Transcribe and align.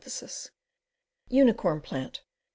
Unicorn 1.29 1.79
Plant. 1.79 2.23